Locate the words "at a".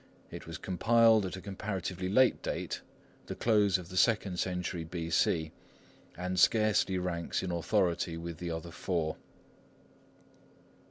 1.27-1.41